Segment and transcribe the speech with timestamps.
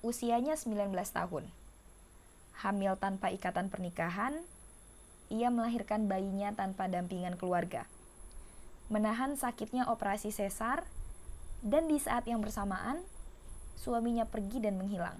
[0.00, 1.44] usianya 19 tahun.
[2.64, 4.40] Hamil tanpa ikatan pernikahan,
[5.28, 7.84] ia melahirkan bayinya tanpa dampingan keluarga.
[8.88, 10.86] Menahan sakitnya operasi sesar,
[11.60, 13.02] dan di saat yang bersamaan,
[13.76, 15.18] suaminya pergi dan menghilang.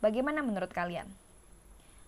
[0.00, 1.08] Bagaimana menurut kalian?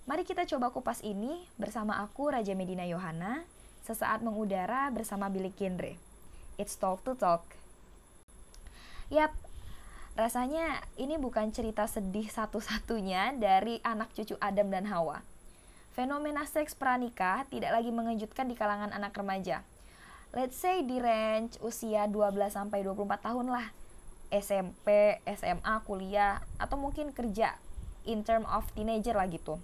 [0.08, 3.44] Mari kita coba kupas ini bersama aku Raja Medina Yohana,
[3.84, 6.00] sesaat mengudara bersama Billy Kindre.
[6.56, 7.44] It's Talk to Talk.
[9.08, 9.32] Yap,
[10.18, 15.22] rasanya ini bukan cerita sedih satu-satunya dari anak cucu Adam dan Hawa.
[15.94, 19.62] Fenomena seks pranikah tidak lagi mengejutkan di kalangan anak remaja.
[20.34, 23.70] Let's say di range usia 12 sampai 24 tahun lah.
[24.28, 27.54] SMP, SMA, kuliah, atau mungkin kerja
[28.02, 29.62] in term of teenager lah gitu.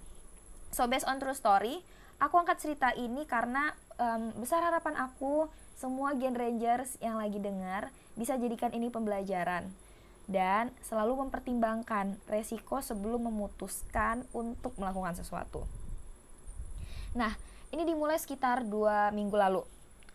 [0.71, 1.83] So based on true story,
[2.23, 7.91] aku angkat cerita ini karena um, besar harapan aku semua Gen Rangers yang lagi dengar
[8.15, 9.84] bisa jadikan ini pembelajaran
[10.25, 15.69] dan selalu mempertimbangkan resiko sebelum memutuskan untuk melakukan sesuatu.
[17.13, 17.37] Nah,
[17.71, 19.63] ini dimulai sekitar dua minggu lalu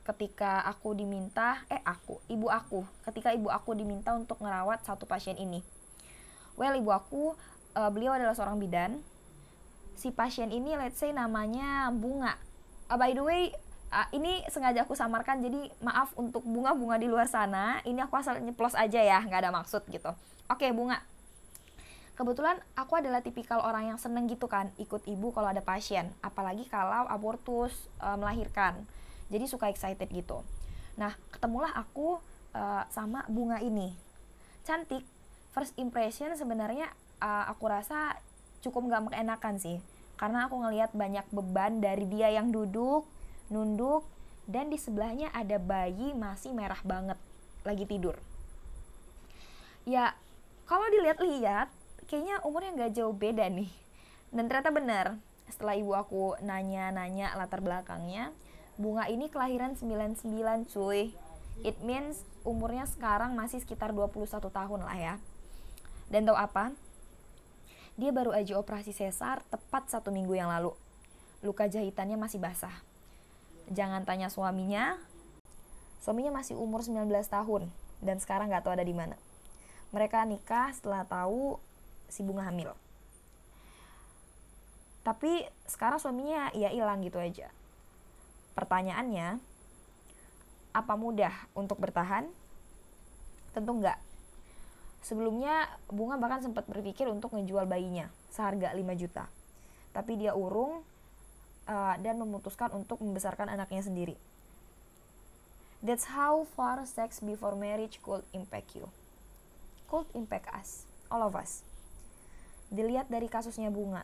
[0.10, 5.38] ketika aku diminta, eh aku, ibu aku, ketika ibu aku diminta untuk ngerawat satu pasien
[5.38, 5.62] ini.
[6.58, 7.38] Well, ibu aku,
[7.78, 9.06] uh, beliau adalah seorang bidan.
[9.94, 12.36] Si pasien ini, let's say namanya Bunga.
[12.90, 13.54] Uh, by the way,
[13.90, 17.82] uh, ini sengaja aku samarkan jadi maaf untuk bunga-bunga di luar sana.
[17.86, 20.14] Ini aku asal nyeplos aja ya nggak ada maksud gitu.
[20.50, 21.02] Oke bunga.
[22.18, 26.12] Kebetulan aku adalah tipikal orang yang seneng gitu kan ikut ibu kalau ada pasien.
[26.20, 27.74] Apalagi kalau abortus
[28.04, 28.76] uh, melahirkan.
[29.30, 30.44] Jadi suka excited gitu.
[31.00, 32.20] Nah ketemulah aku
[32.54, 33.96] uh, sama bunga ini.
[34.68, 35.06] Cantik.
[35.50, 36.92] First impression sebenarnya
[37.24, 38.20] uh, aku rasa
[38.60, 39.78] cukup nggak mengenakan sih.
[40.20, 43.08] Karena aku ngelihat banyak beban dari dia yang duduk
[43.50, 44.06] nunduk,
[44.50, 47.22] dan di sebelahnya ada bayi masih merah banget,
[47.62, 48.18] lagi tidur.
[49.86, 50.18] Ya,
[50.66, 51.70] kalau dilihat-lihat,
[52.10, 53.70] kayaknya umurnya nggak jauh beda nih.
[54.34, 55.06] Dan ternyata benar,
[55.50, 58.34] setelah ibu aku nanya-nanya latar belakangnya,
[58.78, 61.14] bunga ini kelahiran 99 cuy.
[61.62, 65.16] It means umurnya sekarang masih sekitar 21 tahun lah ya.
[66.10, 66.74] Dan tahu apa?
[68.00, 70.74] Dia baru aja operasi sesar tepat satu minggu yang lalu.
[71.46, 72.89] Luka jahitannya masih basah
[73.70, 74.98] jangan tanya suaminya.
[76.00, 77.70] Suaminya masih umur 19 tahun
[78.00, 79.16] dan sekarang nggak tahu ada di mana.
[79.92, 81.58] Mereka nikah setelah tahu
[82.10, 82.74] si bunga hamil.
[85.06, 87.50] Tapi sekarang suaminya ya hilang gitu aja.
[88.54, 89.40] Pertanyaannya,
[90.76, 92.30] apa mudah untuk bertahan?
[93.56, 93.98] Tentu enggak.
[95.00, 99.26] Sebelumnya Bunga bahkan sempat berpikir untuk ngejual bayinya seharga 5 juta.
[99.96, 100.84] Tapi dia urung
[101.70, 104.18] uh, dan memutuskan untuk membesarkan anaknya sendiri.
[105.80, 108.92] That's how far sex before marriage could impact you.
[109.88, 111.64] Could impact us, all of us.
[112.68, 114.04] Dilihat dari kasusnya Bunga.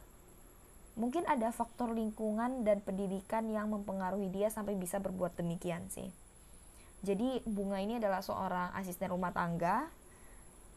[0.96, 6.08] Mungkin ada faktor lingkungan dan pendidikan yang mempengaruhi dia sampai bisa berbuat demikian sih.
[7.04, 9.92] Jadi Bunga ini adalah seorang asisten rumah tangga.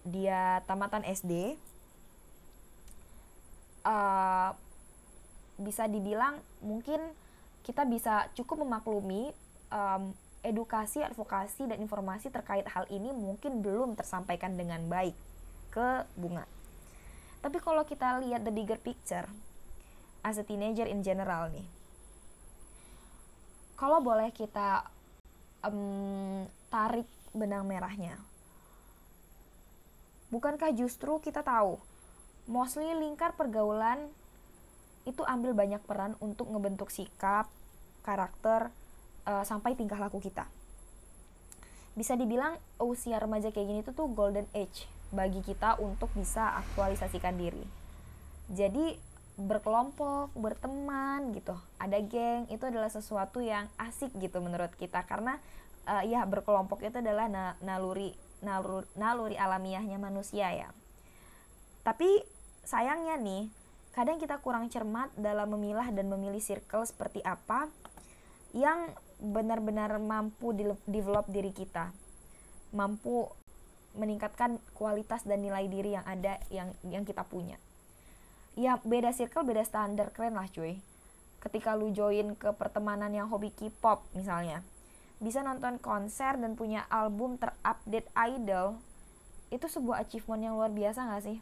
[0.03, 1.55] Dia tamatan SD.
[3.87, 4.51] Uh,
[5.59, 7.03] bisa dibilang mungkin
[7.67, 9.35] kita bisa cukup memaklumi
[9.69, 10.15] um,
[10.47, 15.13] edukasi, advokasi, dan informasi terkait hal ini mungkin belum tersampaikan dengan baik
[15.75, 16.47] ke bunga.
[17.43, 19.27] Tapi kalau kita lihat the bigger picture,
[20.25, 21.67] as a teenager in general nih,
[23.79, 24.87] kalau boleh kita
[25.63, 28.19] um, tarik benang merahnya,
[30.35, 31.79] bukankah justru kita tahu,
[32.51, 34.11] mostly lingkar pergaulan
[35.05, 37.47] itu ambil banyak peran untuk ngebentuk sikap,
[38.03, 38.73] karakter,
[39.29, 40.49] uh, sampai tingkah laku kita.
[41.99, 47.35] Bisa dibilang usia remaja kayak gini tuh tuh golden age bagi kita untuk bisa aktualisasikan
[47.37, 47.65] diri.
[48.49, 48.97] Jadi
[49.39, 55.39] berkelompok, berteman gitu, ada geng itu adalah sesuatu yang asik gitu menurut kita karena
[55.87, 60.69] uh, ya berkelompok itu adalah na naluri naluri naluri alamiahnya manusia ya.
[61.87, 62.23] Tapi
[62.67, 63.49] sayangnya nih
[63.93, 67.69] kadang kita kurang cermat dalam memilah dan memilih circle seperti apa
[68.57, 70.55] yang benar-benar mampu
[70.87, 71.91] develop diri kita.
[72.73, 73.29] Mampu
[73.97, 77.57] meningkatkan kualitas dan nilai diri yang ada yang yang kita punya.
[78.55, 80.79] Ya beda circle beda standar keren lah cuy.
[81.39, 84.67] Ketika lu join ke pertemanan yang hobi K-pop misalnya
[85.19, 88.79] bisa nonton konser dan punya album terupdate idol
[89.51, 91.39] itu sebuah achievement yang luar biasa gak sih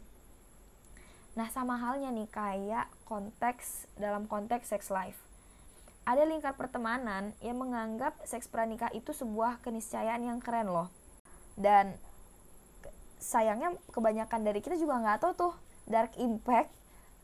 [1.37, 5.21] Nah, sama halnya nih kayak konteks dalam konteks sex life.
[6.01, 10.89] Ada lingkar pertemanan yang menganggap seks pranikah itu sebuah keniscayaan yang keren loh.
[11.53, 11.93] Dan
[13.21, 15.53] sayangnya kebanyakan dari kita juga nggak tahu tuh
[15.85, 16.73] dark impact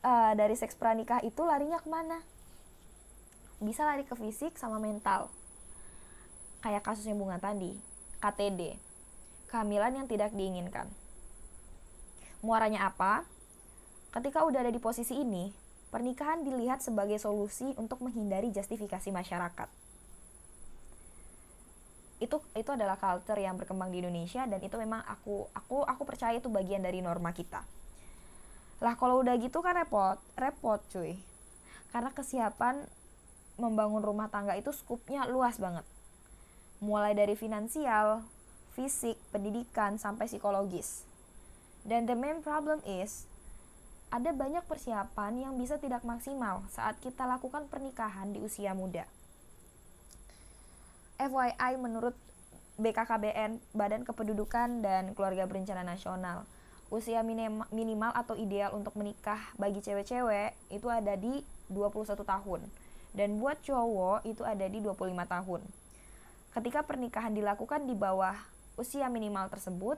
[0.06, 2.22] uh, dari seks pranikah itu larinya ke mana.
[3.58, 5.34] Bisa lari ke fisik sama mental.
[6.62, 7.74] Kayak kasusnya bunga tadi
[8.22, 8.78] KTD
[9.50, 10.86] kehamilan yang tidak diinginkan.
[12.46, 13.26] Muaranya apa
[14.14, 15.50] ketika udah ada di posisi ini
[15.90, 19.70] pernikahan dilihat sebagai solusi untuk menghindari justifikasi masyarakat.
[22.22, 26.38] Itu itu adalah culture yang berkembang di Indonesia dan itu memang aku aku aku percaya
[26.38, 27.66] itu bagian dari norma kita.
[28.82, 31.18] Lah kalau udah gitu kan repot repot cuy.
[31.90, 32.86] Karena kesiapan
[33.58, 35.86] membangun rumah tangga itu skupnya luas banget.
[36.82, 38.26] Mulai dari finansial
[38.74, 41.06] fisik pendidikan sampai psikologis.
[41.86, 43.30] Dan the main problem is
[44.14, 49.10] ada banyak persiapan yang bisa tidak maksimal saat kita lakukan pernikahan di usia muda
[51.18, 52.14] FYI menurut
[52.78, 56.46] BKKBN Badan Kependudukan dan Keluarga Berencana Nasional
[56.94, 61.42] usia minim, minimal atau ideal untuk menikah bagi cewek-cewek itu ada di
[61.74, 62.62] 21 tahun
[63.18, 65.62] dan buat cowok itu ada di 25 tahun.
[66.54, 68.38] Ketika pernikahan dilakukan di bawah
[68.78, 69.98] usia minimal tersebut,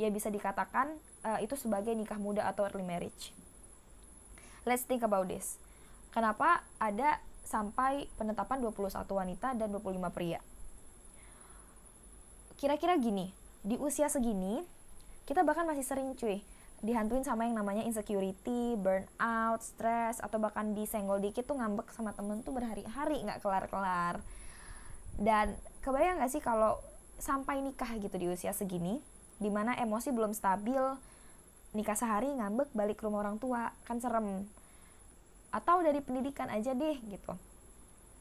[0.00, 0.92] ya bisa dikatakan
[1.26, 3.34] uh, itu sebagai nikah muda atau early marriage.
[4.62, 5.58] Let's think about this.
[6.12, 10.40] Kenapa ada sampai penetapan 21 wanita dan 25 pria.
[12.56, 13.34] Kira-kira gini,
[13.66, 14.62] di usia segini,
[15.26, 16.40] kita bahkan masih sering cuy,
[16.80, 22.40] dihantuin sama yang namanya insecurity, burnout, stress, atau bahkan disenggol dikit tuh ngambek sama temen
[22.46, 24.22] tuh berhari-hari nggak kelar-kelar.
[25.18, 26.80] Dan kebayang gak sih kalau
[27.20, 29.02] sampai nikah gitu di usia segini,
[29.38, 30.80] di mana emosi belum stabil,
[31.72, 34.44] nikah sehari ngambek balik ke rumah orang tua, kan serem.
[35.52, 37.32] Atau dari pendidikan aja deh gitu.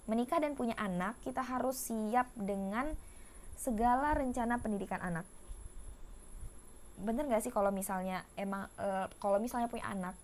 [0.07, 2.91] Menikah dan punya anak kita harus siap dengan
[3.55, 5.23] segala rencana pendidikan anak.
[6.97, 10.17] Bener gak sih kalau misalnya emang e, kalau misalnya punya anak?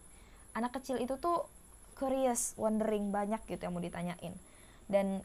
[0.57, 1.45] Anak kecil itu tuh
[1.93, 4.33] curious wondering banyak gitu yang mau ditanyain.
[4.89, 5.21] Dan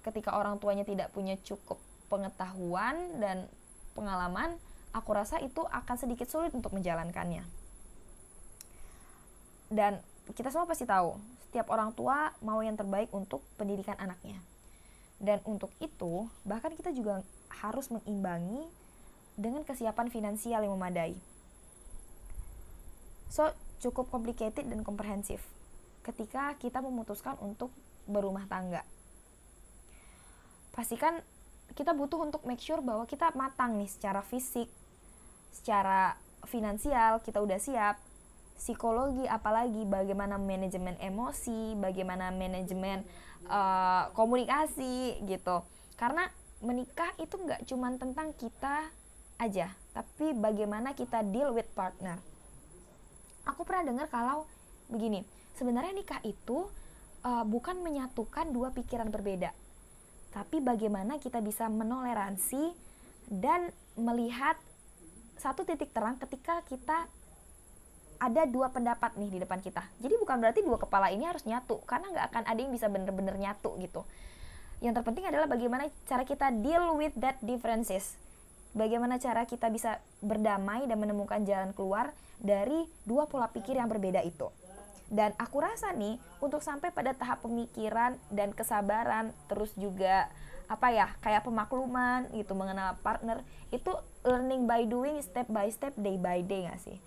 [0.00, 1.76] ketika orang tuanya tidak punya cukup
[2.08, 3.44] pengetahuan dan
[3.92, 4.56] pengalaman
[4.90, 7.60] aku rasa itu akan sedikit sulit untuk menjalankannya
[9.70, 10.02] dan
[10.34, 11.14] kita semua pasti tahu,
[11.46, 14.42] setiap orang tua mau yang terbaik untuk pendidikan anaknya.
[15.22, 17.22] Dan untuk itu, bahkan kita juga
[17.62, 18.66] harus mengimbangi
[19.38, 21.14] dengan kesiapan finansial yang memadai.
[23.30, 23.46] So,
[23.78, 25.38] cukup complicated dan komprehensif
[26.02, 27.70] ketika kita memutuskan untuk
[28.10, 28.82] berumah tangga.
[30.74, 31.22] Pastikan
[31.78, 34.66] kita butuh untuk make sure bahwa kita matang nih secara fisik,
[35.50, 36.16] secara
[36.46, 38.00] finansial, kita udah siap,
[38.60, 43.00] psikologi apalagi bagaimana manajemen emosi bagaimana manajemen
[43.48, 45.64] uh, komunikasi gitu.
[45.96, 46.28] Karena
[46.60, 48.92] menikah itu nggak cuma tentang kita
[49.40, 52.20] aja tapi bagaimana kita deal with partner.
[53.48, 54.44] Aku pernah dengar kalau
[54.92, 55.24] begini
[55.56, 56.68] sebenarnya nikah itu
[57.24, 59.56] uh, bukan menyatukan dua pikiran berbeda
[60.30, 62.70] tapi bagaimana kita bisa menoleransi
[63.30, 64.54] dan melihat
[65.40, 67.08] satu titik terang ketika kita
[68.20, 69.80] ada dua pendapat nih di depan kita.
[70.04, 73.32] Jadi bukan berarti dua kepala ini harus nyatu, karena nggak akan ada yang bisa bener-bener
[73.40, 74.04] nyatu gitu.
[74.84, 78.20] Yang terpenting adalah bagaimana cara kita deal with that differences.
[78.76, 84.20] Bagaimana cara kita bisa berdamai dan menemukan jalan keluar dari dua pola pikir yang berbeda
[84.20, 84.52] itu.
[85.10, 90.30] Dan aku rasa nih, untuk sampai pada tahap pemikiran dan kesabaran, terus juga
[90.70, 93.42] apa ya, kayak pemakluman gitu, mengenal partner,
[93.74, 93.90] itu
[94.22, 96.98] learning by doing, step by step, day by day gak sih?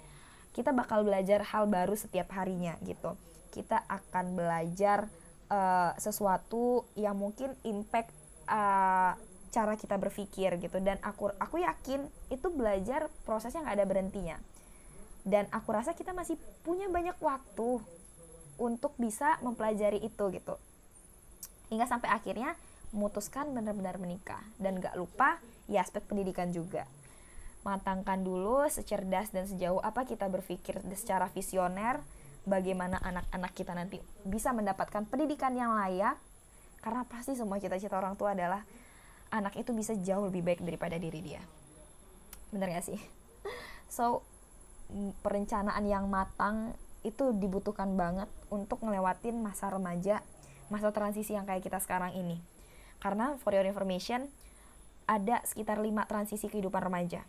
[0.53, 3.17] kita bakal belajar hal baru setiap harinya gitu.
[3.49, 5.09] Kita akan belajar
[5.49, 8.13] uh, sesuatu yang mungkin impact
[8.45, 9.17] uh,
[9.49, 10.77] cara kita berpikir gitu.
[10.79, 14.37] Dan aku aku yakin itu belajar prosesnya nggak ada berhentinya
[15.23, 16.35] dan aku rasa kita masih
[16.67, 17.79] punya banyak waktu
[18.59, 20.55] untuk bisa mempelajari itu gitu.
[21.71, 22.53] Hingga sampai akhirnya
[22.93, 24.43] memutuskan benar-benar menikah.
[24.59, 26.85] Dan gak lupa ya aspek pendidikan juga.
[27.63, 32.03] Matangkan dulu secerdas dan sejauh apa kita berpikir secara visioner
[32.43, 36.19] bagaimana anak-anak kita nanti bisa mendapatkan pendidikan yang layak.
[36.83, 38.59] Karena pasti semua cita-cita orang tua adalah
[39.31, 41.41] anak itu bisa jauh lebih baik daripada diri dia.
[42.51, 42.99] Bener gak sih?
[43.93, 44.25] So
[45.25, 50.23] perencanaan yang matang itu dibutuhkan banget untuk ngelewatin masa remaja
[50.71, 52.39] masa transisi yang kayak kita sekarang ini
[53.03, 54.31] karena for your information
[55.03, 57.27] ada sekitar lima transisi kehidupan remaja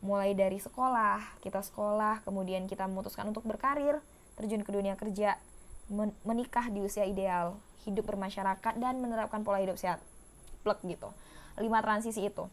[0.00, 4.00] mulai dari sekolah, kita sekolah, kemudian kita memutuskan untuk berkarir,
[4.36, 5.36] terjun ke dunia kerja,
[6.24, 10.00] menikah di usia ideal, hidup bermasyarakat dan menerapkan pola hidup sehat.
[10.64, 11.12] Plek gitu.
[11.60, 12.48] Lima transisi itu.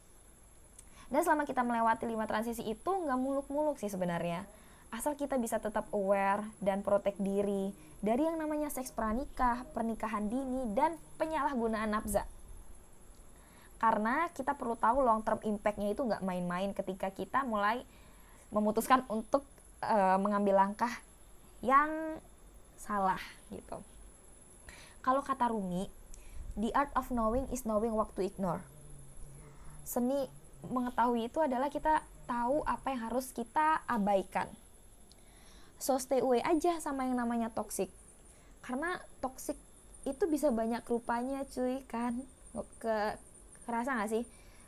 [1.07, 4.43] Dan selama kita melewati lima transisi itu nggak muluk-muluk sih sebenarnya
[4.91, 10.69] asal kita bisa tetap aware dan protek diri dari yang namanya seks pranikah, pernikahan dini,
[10.77, 12.23] dan penyalahgunaan nafza.
[13.77, 17.85] Karena kita perlu tahu long term impact-nya itu nggak main-main ketika kita mulai
[18.49, 19.45] memutuskan untuk
[19.85, 20.89] uh, mengambil langkah
[21.61, 22.17] yang
[22.77, 23.19] salah
[23.53, 23.81] gitu.
[25.01, 25.89] Kalau kata Rumi,
[26.57, 28.61] the art of knowing is knowing what to ignore.
[29.85, 30.25] Seni
[30.69, 34.51] mengetahui itu adalah kita tahu apa yang harus kita abaikan.
[35.77, 37.89] So stay away aja sama yang namanya toxic.
[38.65, 39.55] Karena toxic
[40.03, 42.17] itu bisa banyak rupanya cuy kan?
[42.81, 43.15] Ke
[43.63, 44.23] kerasa gak sih?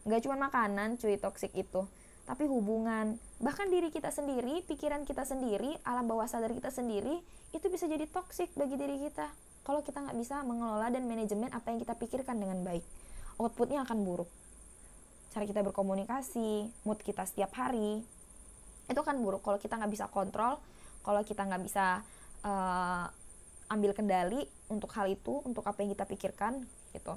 [0.06, 1.84] Nggak cuma makanan cuy toxic itu.
[2.30, 3.18] Tapi hubungan.
[3.42, 7.20] Bahkan diri kita sendiri pikiran kita sendiri alam bawah sadar kita sendiri
[7.52, 9.28] itu bisa jadi toxic bagi diri kita.
[9.66, 12.86] Kalau kita nggak bisa mengelola dan manajemen apa yang kita pikirkan dengan baik.
[13.42, 14.30] Outputnya akan buruk
[15.30, 18.02] cara kita berkomunikasi mood kita setiap hari
[18.90, 19.46] itu kan buruk.
[19.46, 20.58] Kalau kita nggak bisa kontrol
[21.04, 22.04] kalau kita nggak bisa
[22.44, 23.06] uh,
[23.72, 27.16] ambil kendali untuk hal itu untuk apa yang kita pikirkan gitu.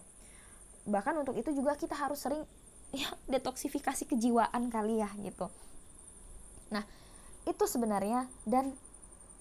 [0.87, 2.43] Bahkan untuk itu juga kita harus sering
[2.93, 5.49] ya detoksifikasi kejiwaan kali ya gitu.
[6.73, 6.85] Nah
[7.49, 8.77] itu sebenarnya dan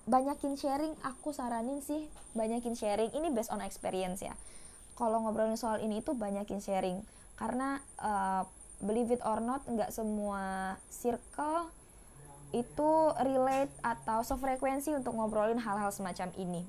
[0.09, 3.11] banyakin sharing aku saranin sih banyakin sharing.
[3.13, 4.33] Ini based on experience ya.
[4.95, 7.03] Kalau ngobrolin soal ini itu banyakin sharing.
[7.35, 8.43] Karena uh,
[8.81, 11.69] believe it or not nggak semua circle
[12.51, 12.91] itu
[13.23, 16.67] relate atau sefrekuensi untuk ngobrolin hal-hal semacam ini.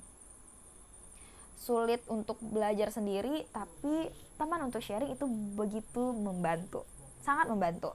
[1.59, 5.26] Sulit untuk belajar sendiri, tapi teman untuk sharing itu
[5.59, 6.87] begitu membantu,
[7.23, 7.95] sangat membantu.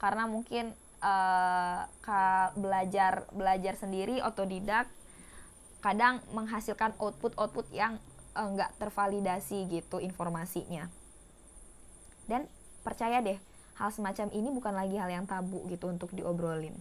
[0.00, 0.72] Karena mungkin
[1.04, 1.84] uh,
[2.56, 4.88] belajar belajar sendiri otodidak
[5.80, 7.96] kadang menghasilkan output-output yang
[8.36, 10.88] enggak uh, tervalidasi gitu informasinya.
[12.28, 12.48] Dan
[12.80, 13.38] percaya deh,
[13.80, 16.76] hal semacam ini bukan lagi hal yang tabu gitu untuk diobrolin.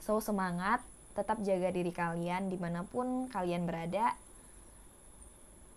[0.00, 0.80] So semangat,
[1.12, 4.16] tetap jaga diri kalian di mana pun kalian berada.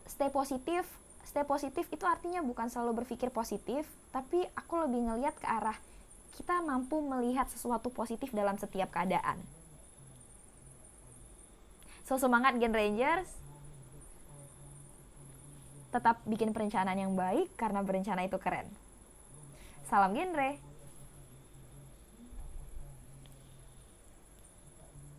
[0.08, 0.88] Stay positif,
[1.28, 5.76] stay positif itu artinya bukan selalu berpikir positif, tapi aku lebih ngeliat ke arah
[6.34, 9.38] kita mampu melihat sesuatu positif dalam setiap keadaan.
[12.04, 13.30] So semangat Gen Rangers,
[15.94, 18.66] tetap bikin perencanaan yang baik karena berencana itu keren.
[19.94, 20.73] Salam genre.